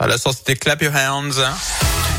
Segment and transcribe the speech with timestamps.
[0.00, 1.42] À la sortie c'était Clap Your Hands.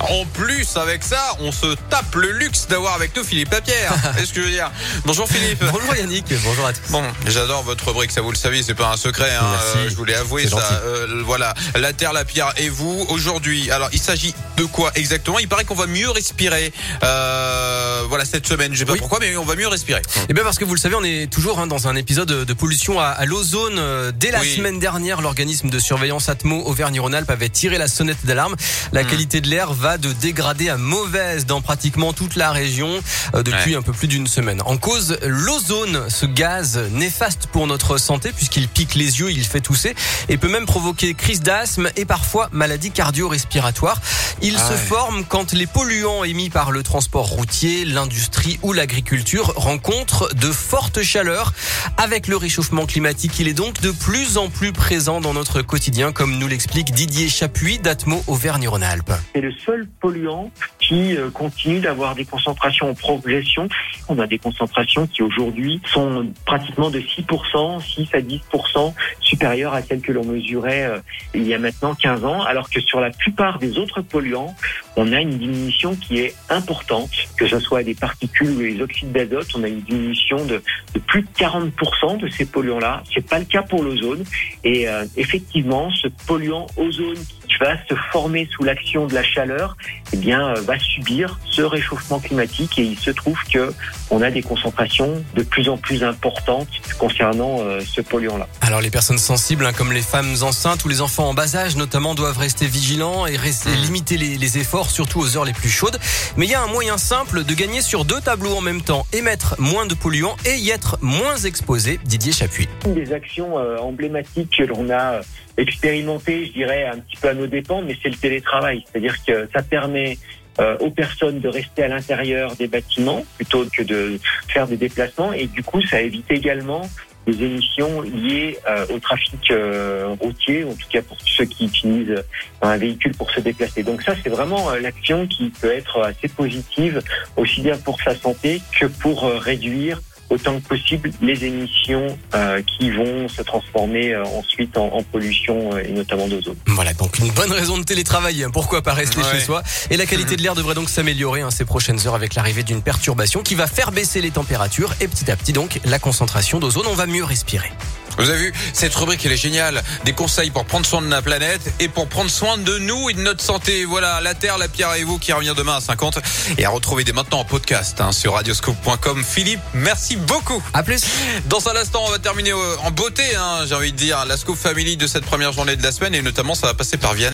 [0.00, 3.92] En plus, avec ça, on se tape le luxe d'avoir avec nous Philippe Lapierre.
[4.18, 4.70] Est-ce que je veux dire
[5.04, 5.62] Bonjour Philippe.
[5.72, 6.90] Bonjour Yannick, bonjour à tous.
[6.90, 9.30] Bon, j'adore votre rubrique, ça vous le savez, c'est pas un secret.
[9.34, 9.44] Hein,
[9.76, 10.80] euh, je voulais avouer ça.
[10.84, 13.70] Euh, voilà, la terre, la pierre et vous aujourd'hui.
[13.70, 15.38] Alors, il s'agit de quoi exactement?
[15.38, 16.72] Il paraît qu'on va mieux respirer.
[17.02, 18.72] Euh, voilà cette semaine.
[18.74, 18.98] Je sais pas Oui.
[18.98, 20.02] pourquoi, mais on va mieux respirer.
[20.28, 22.52] Et bien parce que vous le savez, on est toujours hein, dans un épisode de
[22.52, 23.74] pollution à, à l'ozone.
[23.78, 24.56] Euh, Dès la Oui.
[24.56, 28.56] semaine dernière, l'organisme de surveillance Atmo Auvergne-Rhône-Alpes avait tiré la sonnette d'alarme.
[28.92, 29.06] La Hmm.
[29.08, 32.88] qualité de l'air va de dégradée à mauvaise dans pratiquement toute la région
[33.34, 33.76] euh, depuis Ouais.
[33.76, 34.62] un peu plus d'une semaine.
[34.64, 39.60] En cause, l'ozone, ce gaz néfaste pour notre santé puisqu'il pique les yeux, il fait
[39.60, 39.94] tousser
[40.28, 44.00] et peut même provoquer crise d'asthme et parfois maladie cardio-respiratoire.
[44.42, 44.78] Il Ah se ouais.
[44.78, 51.02] forme quand les polluants émis par le transport routier, l'industrie ou l'agriculture rencontrent de fortes
[51.02, 51.54] chaleurs.
[51.96, 56.12] Avec le réchauffement climatique, il est donc de plus en plus présent dans notre quotidien,
[56.12, 59.12] comme nous l'explique Didier Chapuis d'Atmo Auvergne-Rhône-Alpes.
[59.32, 60.50] c'est le seul polluant
[60.86, 63.68] qui euh, continue d'avoir des concentrations en progression.
[64.08, 69.82] On a des concentrations qui aujourd'hui sont pratiquement de 6%, 6 à 10% supérieures à
[69.82, 70.98] celles que l'on mesurait euh,
[71.34, 74.54] il y a maintenant 15 ans, alors que sur la plupart des autres polluants,
[74.96, 79.12] on a une diminution qui est importante, que ce soit des particules ou les oxydes
[79.12, 80.62] d'azote, on a une diminution de,
[81.06, 83.02] plus de 40% de ces polluants-là.
[83.12, 84.24] C'est pas le cas pour l'ozone.
[84.64, 89.76] Et euh, effectivement, ce polluant ozone qui va se former sous l'action de la chaleur,
[90.12, 93.72] eh bien, euh, va subir ce réchauffement climatique et il se trouve que
[94.10, 98.46] on a des concentrations de plus en plus importantes concernant euh, ce polluant-là.
[98.60, 101.76] Alors les personnes sensibles, hein, comme les femmes enceintes ou les enfants en bas âge
[101.76, 103.82] notamment, doivent rester vigilants et rester, Mm.
[103.82, 105.98] limiter les, les efforts, surtout aux heures les plus chaudes.
[106.36, 109.06] Mais il y a un moyen simple de gagner sur deux tableaux en même temps,
[109.12, 111.98] émettre moins de polluants et y être moins exposé.
[112.04, 112.68] Didier Chapuis.
[112.84, 115.22] Une des actions euh, emblématiques que l'on a euh,
[115.56, 118.84] expérimentées, je dirais, un petit peu à nos dépens, mais c'est le télétravail.
[118.90, 120.18] C'est-à-dire que ça permet
[120.60, 124.18] euh, aux personnes de rester à l'intérieur des bâtiments plutôt que de
[124.48, 126.88] faire des déplacements et du coup ça évite également
[127.26, 132.22] des émissions liées euh, au trafic euh, routier, en tout cas pour ceux qui utilisent
[132.62, 133.82] un véhicule pour se déplacer.
[133.82, 137.02] Donc ça, c'est vraiment euh, l'action qui peut être assez positive,
[137.36, 140.00] aussi bien pour sa santé que pour euh, réduire
[140.30, 145.70] autant que possible les émissions euh, qui vont se transformer euh, ensuite en, en pollution
[145.74, 146.56] euh, et notamment d'ozone.
[146.66, 148.44] Voilà, donc une bonne raison de télétravailler.
[148.44, 148.50] hein.
[148.52, 149.24] Pourquoi pas rester Ouais.
[149.32, 152.34] chez soi Et la qualité de l'air devrait donc s'améliorer hein, ces prochaines heures avec
[152.34, 155.98] l'arrivée d'une perturbation qui va faire baisser les températures et petit à petit donc la
[155.98, 156.84] concentration d'ozone.
[156.88, 157.70] On va mieux respirer.
[158.18, 159.82] Vous avez vu, cette rubrique, elle est géniale.
[160.04, 163.14] Des conseils pour prendre soin de la planète et pour prendre soin de nous et
[163.14, 163.84] de notre santé.
[163.84, 166.18] Voilà, la Terre, la Pierre et vous qui revient demain à 50
[166.58, 169.24] et à retrouver dès maintenant en podcast hein, sur radioscope.com.
[169.24, 170.62] Philippe, merci beaucoup.
[170.72, 171.02] À plus.
[171.46, 174.36] Dans un instant, on va terminer euh, en beauté, hein, j'ai envie de dire, la
[174.36, 177.14] Scoop Family de cette première journée de la semaine et notamment ça va passer par
[177.14, 177.24] Vianney.